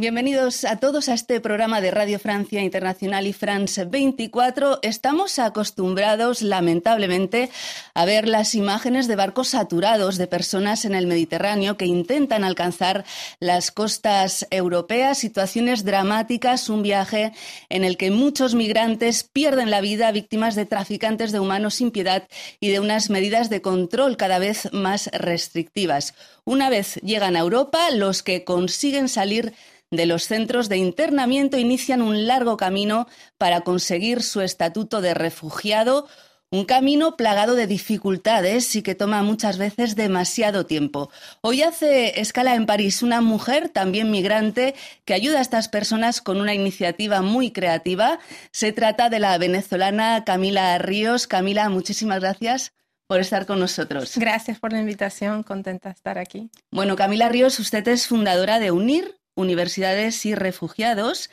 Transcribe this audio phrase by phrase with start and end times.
[0.00, 4.78] Bienvenidos a todos a este programa de Radio Francia Internacional y France 24.
[4.82, 7.50] Estamos acostumbrados, lamentablemente,
[7.94, 13.04] a ver las imágenes de barcos saturados de personas en el Mediterráneo que intentan alcanzar
[13.40, 17.32] las costas europeas, situaciones dramáticas, un viaje
[17.68, 22.28] en el que muchos migrantes pierden la vida víctimas de traficantes de humanos sin piedad
[22.60, 26.14] y de unas medidas de control cada vez más restrictivas.
[26.44, 29.54] Una vez llegan a Europa, los que consiguen salir
[29.90, 33.06] de los centros de internamiento inician un largo camino
[33.38, 36.06] para conseguir su estatuto de refugiado,
[36.50, 41.10] un camino plagado de dificultades y que toma muchas veces demasiado tiempo.
[41.42, 44.74] Hoy hace escala en París una mujer, también migrante,
[45.04, 48.18] que ayuda a estas personas con una iniciativa muy creativa.
[48.50, 51.26] Se trata de la venezolana Camila Ríos.
[51.26, 52.72] Camila, muchísimas gracias
[53.06, 54.16] por estar con nosotros.
[54.16, 56.50] Gracias por la invitación, contenta de estar aquí.
[56.70, 61.30] Bueno, Camila Ríos, usted es fundadora de UNIR, Universidades y Refugiados,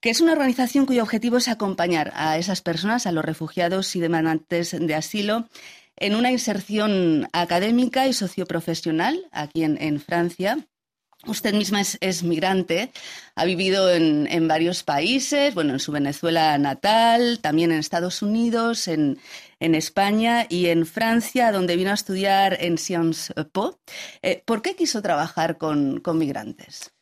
[0.00, 4.00] que es una organización cuyo objetivo es acompañar a esas personas, a los refugiados y
[4.00, 5.48] demandantes de asilo,
[5.96, 10.58] en una inserción académica y socioprofesional aquí en, Francia.
[11.26, 12.92] Usted misma es, migrante,
[13.34, 19.18] ha vivido en, varios países, bueno, en su Venezuela natal, también en Estados Unidos, en,
[19.58, 23.80] España y en Francia, donde vino a estudiar en Sciences Po.
[24.22, 26.92] Eh, ¿Por qué quiso trabajar con migrantes?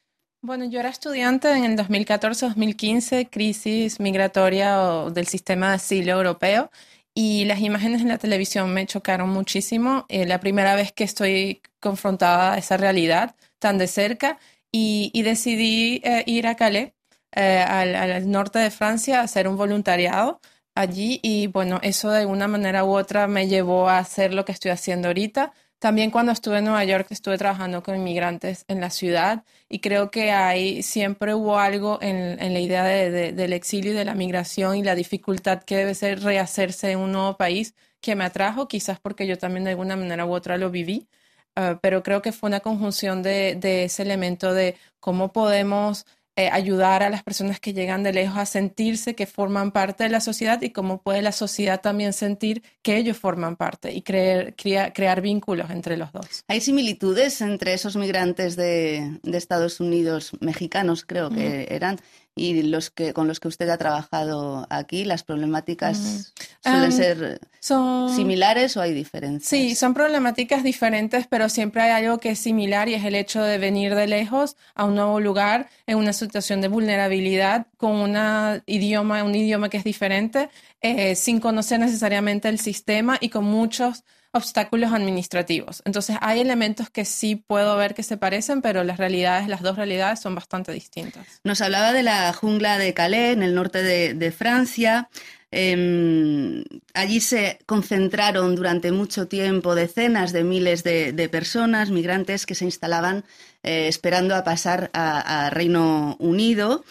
[0.43, 6.71] Bueno, yo era estudiante en el 2014-2015, crisis migratoria del sistema de asilo europeo,
[7.15, 10.05] y las imágenes en la televisión me chocaron muchísimo.
[10.09, 14.39] Eh, la primera vez que estoy confrontada a esa realidad tan de cerca,
[14.71, 16.93] y, decidí eh, ir a Calais,
[17.35, 20.41] eh, al, al, norte de Francia, a hacer un voluntariado
[20.75, 24.53] allí, y bueno, eso de una manera u otra me llevó a hacer lo que
[24.53, 25.53] estoy haciendo ahorita
[25.87, 30.11] también cuando estuve en Nueva York estuve trabajando con inmigrantes en la ciudad y creo
[30.11, 34.83] que ahí siempre hubo algo en, la idea del exilio y de la migración y
[34.83, 39.29] la dificultad que debe ser rehacerse en un nuevo país que me atrajo, quizás porque
[39.29, 41.07] yo también de alguna manera u otra lo viví,
[41.55, 46.05] ah, pero creo que fue una conjunción de, de ese elemento de cómo podemos
[46.39, 50.11] eh, ayudar a las personas que llegan de lejos a sentirse que forman parte de
[50.11, 54.55] la sociedad y cómo puede la sociedad también sentir que ellos forman parte y creer,
[54.55, 56.45] crear vínculos entre los dos.
[56.49, 61.99] ¿Hay similitudes entre esos migrantes de, Estados Unidos, mexicanos creo que eran,
[62.35, 66.35] y los que con los que usted ha trabajado aquí, las problemáticas
[66.67, 69.49] suelen ser similares o hay diferencias?
[69.49, 73.43] Sí, son problemáticas diferentes, pero siempre hay algo que es similar y es el hecho
[73.43, 78.63] de venir de lejos a un nuevo lugar en una situación de vulnerabilidad con una
[78.67, 80.51] idioma, un idioma que es diferente,
[80.81, 84.05] eh, sin conocer necesariamente el sistema y con muchos
[84.37, 85.83] obstáculos administrativos.
[85.85, 89.77] Entonces hay elementos que sí puedo ver que se parecen, pero las realidades, las dos
[89.77, 91.27] realidades son bastante distintas.
[91.43, 95.09] Nos hablaba de la jungla de Calais, en el norte de, Francia.
[95.51, 102.65] Em, allí se concentraron durante mucho tiempo decenas de miles de, personas, migrantes, que se
[102.65, 103.25] instalaban
[103.63, 106.85] eh, esperando a pasar a Reino Unido.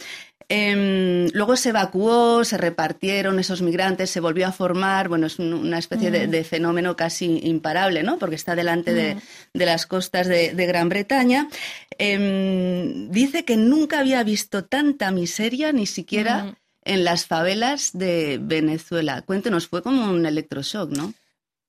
[0.47, 5.79] Em, luego se evacuó, se repartieron esos migrantes, se volvió a formar, bueno, es una
[5.79, 8.19] especie de, fenómeno casi imparable, ¿no?
[8.19, 9.17] Porque está delante de,
[9.53, 11.47] las costas de, Gran Bretaña.
[11.97, 16.55] Em, dice que nunca había visto tanta miseria, ni siquiera
[16.85, 19.21] en las favelas de Venezuela.
[19.23, 21.13] Cuéntenos, fue como un electroshock, ¿no?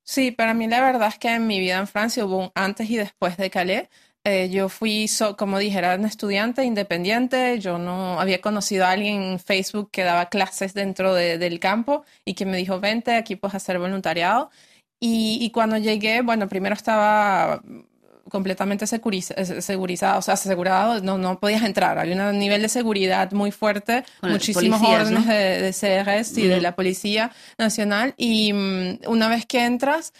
[0.04, 2.88] Sí, para mí la verdad es que en mi vida en Francia hubo un antes
[2.88, 3.88] y después de Calais.
[4.24, 7.58] Eh, yo fui, como dije, era una estudiante independiente.
[7.60, 12.34] Yo no había conocido a alguien en Facebook que daba clases dentro del campo y
[12.34, 14.50] que me dijo, vente, aquí puedes hacer voluntariado.
[15.00, 17.62] Y, cuando llegué, bueno, primero estaba
[18.28, 21.98] completamente segurizado, o sea, asegurado, no, no podías entrar.
[21.98, 27.30] Había un nivel de seguridad muy fuerte, muchísimos órdenes de, CRS y de la Policía
[27.58, 28.14] Nacional.
[28.16, 30.12] Y mm, una vez que entras,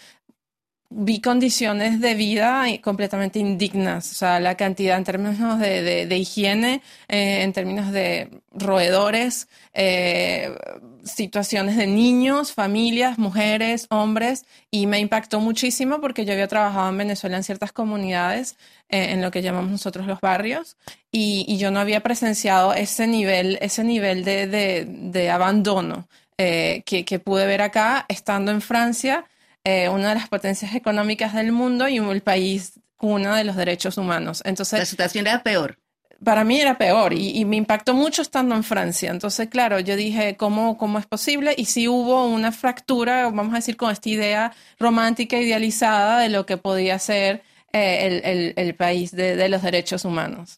[0.89, 7.41] vi condiciones de vida completamente indignas, o sea, la cantidad en términos de, higiene, eh,
[7.43, 10.55] en términos de roedores, eh,
[11.03, 16.97] situaciones de niños, familias, mujeres, hombres, y me impactó muchísimo porque yo había trabajado en
[16.97, 18.55] Venezuela en ciertas comunidades,
[18.89, 20.77] eh, en lo que llamamos nosotros los barrios,
[21.11, 26.07] y, yo no había presenciado ese nivel, ese nivel de, abandono
[26.37, 29.25] que, que pude ver acá estando en Francia
[29.67, 33.97] eh, una de las potencias económicas del mundo y el país uno de los derechos
[33.97, 34.41] humanos.
[34.45, 35.77] Entonces, la situación era peor.
[36.23, 39.11] Para mí era peor y, me impactó mucho estando en Francia.
[39.11, 41.53] Entonces, claro, yo dije, ¿cómo, ¿cómo es posible?
[41.57, 46.45] Y si hubo una fractura, vamos a decir, con esta idea romántica, idealizada de lo
[46.45, 47.43] que podía ser
[47.73, 50.55] eh, el, país de, los derechos humanos.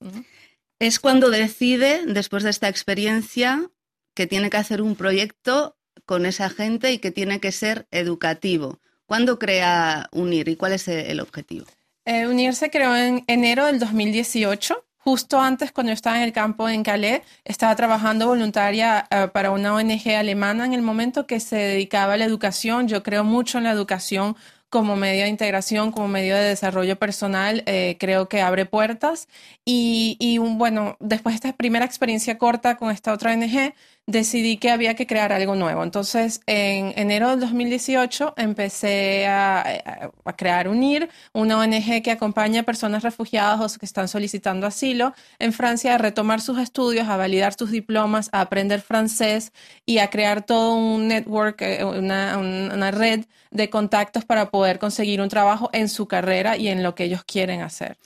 [0.78, 3.72] Es cuando decide, después de esta experiencia,
[4.14, 8.80] que tiene que hacer un proyecto con esa gente y que tiene que ser educativo.
[9.10, 11.66] ¿Cuándo crea UNIR y cuál es el objetivo?
[12.06, 16.34] Eh, UNIR se creó en enero del 2018 justo antes, cuando yo estaba en el
[16.34, 21.40] campo en Calais, estaba trabajando voluntaria eh, para una ONG alemana en el momento que
[21.40, 22.88] se dedicaba a la educación.
[22.88, 24.36] Yo creo mucho en la educación
[24.70, 29.28] como medio de integración, como medio de desarrollo personal, eh, creo que abre puertas.
[29.66, 33.74] Y, y bueno, después de esta primera experiencia corta con esta otra ONG,
[34.08, 35.84] decidí que había que crear algo nuevo.
[35.84, 43.04] Entonces, en enero del 2018 empecé a, crear UNIR, una ONG que acompaña a personas
[43.04, 47.72] refugiadas o que están solicitando asilo en Francia a retomar sus estudios, a validar sus
[47.72, 49.52] diplomas, a aprender francés
[49.86, 55.30] y a crear todo un network, eh, una red de contactos para poder conseguir un
[55.30, 57.98] trabajo en su carrera y en lo que ellos quieren hacer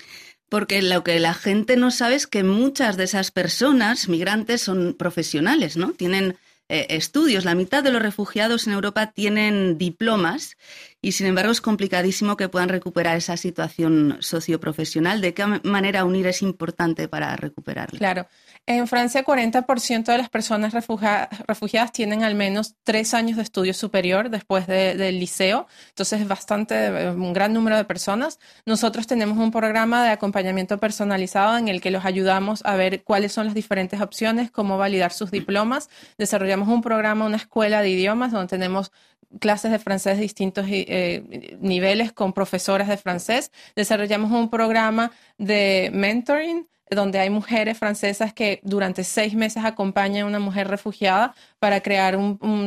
[0.53, 4.94] porque lo que la gente no sabe es que muchas de esas personas migrantes son
[4.94, 5.94] profesionales, ¿no?
[5.94, 6.38] Tienen
[6.69, 7.44] eh, estudios.
[7.44, 10.55] La mitad de los refugiados en Europa tienen diplomas
[11.03, 15.19] y, sin embargo, es complicadísimo que puedan recuperar esa situación socioprofesional.
[15.19, 18.00] ¿De qué manera unir es importante para recuperarla?
[18.00, 18.25] Claro.
[18.65, 24.29] En Francia, 40% de las personas refugiadas tienen al menos tres años de estudio superior
[24.29, 25.67] después del liceo.
[25.89, 28.39] Entonces, es bastante, un gran número de personas.
[28.65, 33.33] Nosotros tenemos un programa de acompañamiento personalizado en el que los ayudamos a ver cuáles
[33.33, 35.89] son las diferentes opciones, cómo validar sus diplomas.
[36.17, 38.94] Desarrollamos un programa, una escuela de idiomas donde tenemos
[39.39, 43.51] clases de francés de distintos eh, niveles con profesoras de francés.
[43.75, 50.28] Desarrollamos un programa de mentoring donde hay mujeres francesas que durante seis meses acompañan a
[50.28, 52.16] una mujer refugiada para crear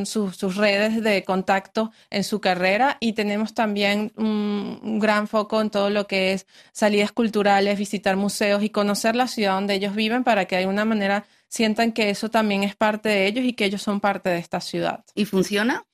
[0.04, 5.90] sus, redes de contacto en su carrera y tenemos también un, gran foco en todo
[5.90, 10.46] lo que es salidas culturales, visitar museos y conocer la ciudad donde ellos viven para
[10.46, 13.82] que de alguna manera sientan que eso también es parte de ellos y que ellos
[13.82, 15.04] son parte de esta ciudad.
[15.14, 15.84] ¿Y funciona?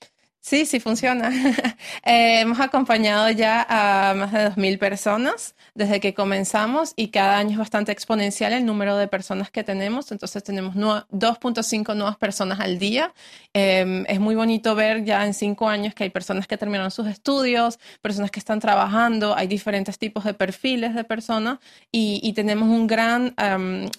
[0.42, 1.30] Sí, sí funciona.
[2.04, 7.52] Eh, hemos acompañado ya a más de 2.000 personas desde que comenzamos y cada año
[7.52, 10.10] es bastante exponencial el número de personas que tenemos.
[10.10, 13.12] Entonces tenemos 2.5 nuevas personas al día.
[13.54, 17.06] Em, es muy bonito ver ya en cinco años que hay personas que terminaron sus
[17.06, 21.58] estudios, personas que están trabajando, hay diferentes tipos de perfiles de personas
[21.92, 23.90] y, tenemos un gran, em, eh,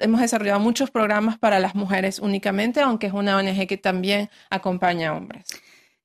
[0.00, 5.10] hemos desarrollado muchos programas para las mujeres únicamente, aunque es una ONG que también acompaña
[5.10, 5.44] a hombres.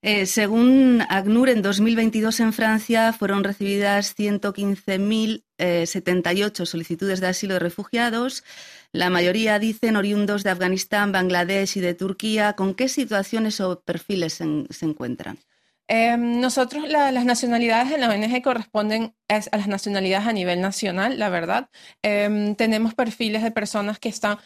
[0.01, 8.45] Eh, según ACNUR, en 2022 en Francia fueron recibidas 115.078 solicitudes de asilo de refugiados.
[8.93, 12.53] La mayoría dicen oriundos de Afganistán, Bangladesh y de Turquía.
[12.53, 14.45] ¿Con qué situaciones o perfiles se,
[14.85, 15.37] encuentran?
[15.89, 21.27] Em, nosotros las nacionalidades en la ONG corresponden a, las nacionalidades a nivel nacional, la
[21.27, 21.69] verdad.
[22.03, 24.37] Em, tenemos perfiles de personas que están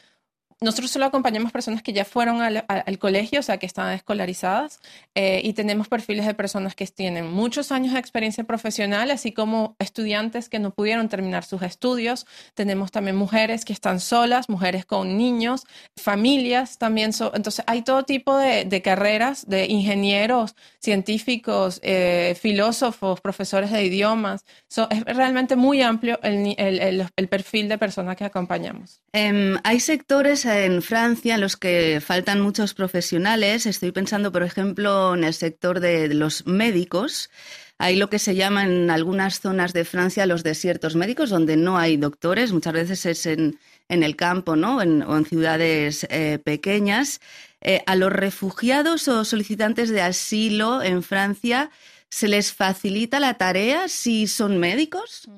[0.64, 4.80] nosotros solo acompañamos personas que ya fueron al, colegio, o sea, que están escolarizadas,
[5.14, 9.76] eh, y tenemos perfiles de personas que tienen muchos años de experiencia profesional, así como
[9.80, 12.26] estudiantes que no pudieron terminar sus estudios.
[12.54, 15.66] Tenemos también mujeres que están solas, mujeres con niños,
[15.98, 17.12] familias también.
[17.34, 24.46] entonces, hay todo tipo de, carreras de ingenieros, científicos, eh, filósofos, profesores de idiomas.
[24.90, 29.02] es realmente muy amplio el, perfil de personas que acompañamos.
[29.12, 33.66] Em, hay sectores en Francia en los que faltan muchos profesionales.
[33.66, 37.30] Estoy pensando, por ejemplo, en el sector de los médicos.
[37.78, 41.78] Hay lo que se llama en algunas zonas de Francia los desiertos médicos, donde no
[41.78, 42.54] hay doctores.
[42.54, 44.78] Muchas veces es en, el campo ¿no?
[44.78, 44.82] o
[45.18, 47.20] en ciudades eh, pequeñas.
[47.62, 51.72] Eh, a los refugiados o solicitantes de asilo en Francia,
[52.10, 55.30] ¿se les facilita la tarea si son médicos?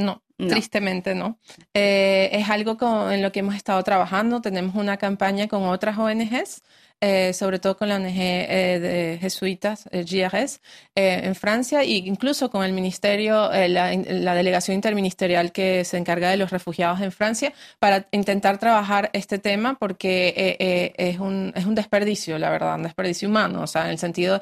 [0.00, 1.38] No, Tristemente no.
[1.74, 2.76] Eh, es algo
[3.10, 4.40] en lo que hemos estado trabajando.
[4.40, 6.62] Tenemos una campaña con otras ONGs,
[7.02, 10.60] eh, sobre todo con la ONG eh, de jesuitas, GRS,
[10.94, 16.50] en Francia, e incluso con el ministerio, la, delegación interministerial que se encarga de los
[16.50, 22.50] refugiados en Francia, para intentar trabajar este tema porque es un, es un desperdicio, la
[22.50, 23.62] verdad, un desperdicio humano.
[23.62, 24.40] O sea, en el sentido,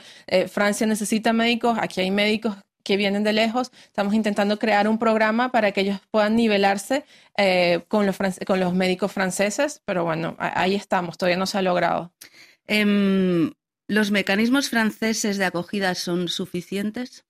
[0.49, 2.57] Francia necesita médicos, aquí hay médicos
[2.89, 3.71] que vienen de lejos.
[3.85, 7.05] Estamos intentando crear un programa para que ellos puedan nivelarse
[7.37, 8.17] eh, con, los
[8.47, 12.13] con los médicos franceses, pero bueno, ahí estamos, todavía no se ha logrado.
[12.67, 13.53] Em,
[13.89, 17.27] ¿Los mecanismos franceses de acogida son suficientes?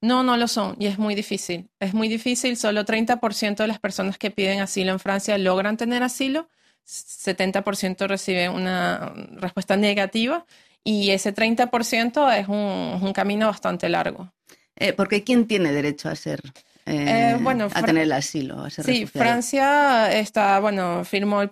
[0.00, 1.68] No, no lo son y es muy difícil.
[1.78, 6.02] Es muy difícil, solo 30% de las personas que piden asilo en Francia logran tener
[6.02, 6.48] asilo,
[6.86, 10.46] 70% reciben una respuesta negativa
[10.82, 14.32] y ese 30% es un camino bastante largo.
[14.76, 16.40] Eh, porque ¿quién tiene derecho a ser
[16.84, 18.68] eh, bueno, a tener el asilo.
[18.70, 21.50] sí, Francia está, bueno, firmó el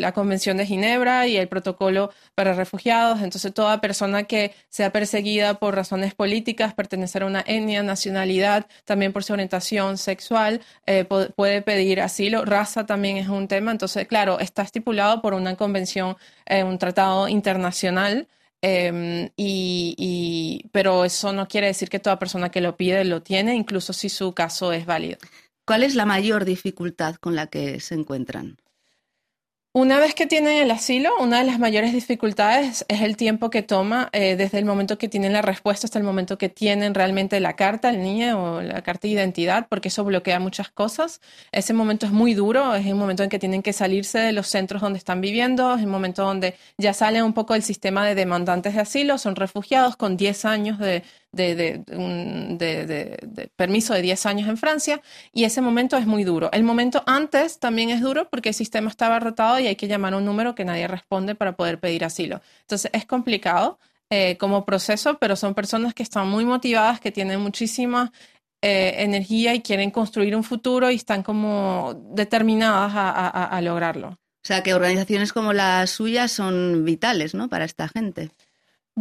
[0.00, 3.20] la Convención de Ginebra y el protocolo para refugiados.
[3.20, 9.12] Entonces, toda persona que sea perseguida por razones políticas, pertenecer a una etnia, nacionalidad, también
[9.12, 12.44] por su orientación sexual, eh, puede pedir asilo.
[12.44, 13.72] Raza también es un tema.
[13.72, 18.28] Entonces, claro, está estipulado por una convención, eh, un tratado internacional.
[18.62, 23.54] Em, y, pero eso no quiere decir que toda persona que lo pide lo tiene,
[23.54, 25.18] incluso si su caso es válido.
[25.66, 28.58] ¿Cuál es la mayor dificultad con la que se encuentran?
[29.72, 33.62] Una vez que tienen el asilo, una de las mayores dificultades es el tiempo que
[33.62, 37.38] toma eh, desde el momento que tienen la respuesta hasta el momento que tienen realmente
[37.38, 41.20] la carta, el niño o la carta de identidad, porque eso bloquea muchas cosas.
[41.52, 44.48] Ese momento es muy duro, es el momento en que tienen que salirse de los
[44.48, 48.16] centros donde están viviendo, es el momento donde ya salen un poco del sistema de
[48.16, 51.84] demandantes de asilo, son refugiados con 10 años de, de,
[53.56, 55.00] permiso de 10 años en Francia
[55.32, 56.50] y ese momento es muy duro.
[56.52, 60.14] El momento antes también es duro porque el sistema está abarrotado y hay que llamar
[60.14, 62.40] a un número que nadie responde para poder pedir asilo.
[62.62, 63.78] Entonces es complicado
[64.10, 68.12] eh, como proceso, pero son personas que están muy motivadas, que tienen muchísima
[68.62, 74.08] eh, energía y quieren construir un futuro y están como determinadas a, lograrlo.
[74.08, 77.48] O sea, que organizaciones como la suya son vitales, ¿no?
[77.48, 78.30] Para esta gente.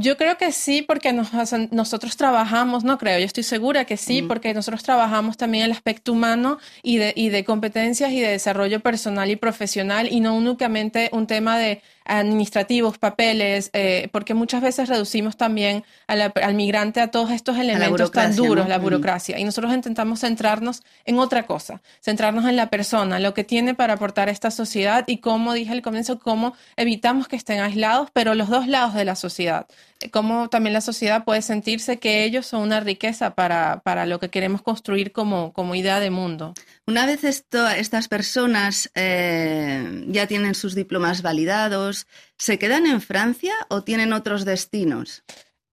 [0.01, 4.53] Yo creo que sí, porque nosotros trabajamos, no creo, yo estoy segura que sí, porque
[4.53, 9.29] nosotros trabajamos también el aspecto humano y de, y de competencias y de desarrollo personal
[9.29, 15.37] y profesional y no únicamente un tema de administrativos, papeles, eh, porque muchas veces reducimos
[15.37, 19.37] también al migrante a todos estos elementos tan duros, la burocracia.
[19.37, 23.93] Y nosotros intentamos centrarnos en otra cosa, centrarnos en la persona, lo que tiene para
[23.93, 28.33] aportar a esta sociedad y como dije al comienzo, cómo evitamos que estén aislados, pero
[28.33, 29.67] los dos lados de la sociedad.
[30.11, 34.29] Cómo también la sociedad puede sentirse que ellos son una riqueza para, para lo que
[34.29, 36.53] queremos construir como, como idea de mundo.
[36.87, 43.53] Una vez esto, estas personas eh, ya tienen sus diplomas validados, ¿se quedan en Francia
[43.67, 45.23] o tienen otros destinos?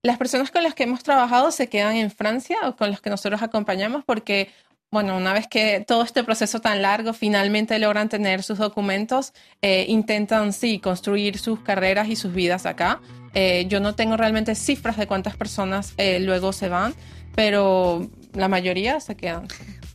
[0.02, 3.10] Las personas con las que hemos trabajado se quedan en Francia o con las que
[3.10, 4.52] nosotros acompañamos porque,
[4.90, 9.86] bueno, una vez que todo este proceso tan largo finalmente logran tener sus documentos, eh,
[9.88, 13.00] intentan, sí, construir sus carreras y sus vidas acá.
[13.34, 16.94] Eh, yo no tengo realmente cifras de cuántas personas luego se van,
[17.34, 19.48] pero la mayoría se quedan.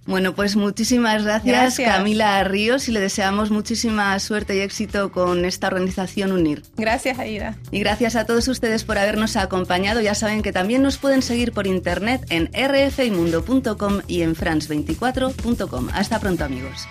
[0.06, 5.68] Bueno, pues muchísimas gracias, Camila Ríos y le deseamos muchísima suerte y éxito con esta
[5.68, 6.64] organización UNIR.
[6.76, 7.58] Gracias, Aida.
[7.70, 10.02] Y gracias a todos ustedes por habernos acompañado.
[10.02, 15.90] Ya saben que también nos pueden seguir por internet en rfimundo.com y en france24.com.
[15.94, 16.88] Hasta pronto, amigos.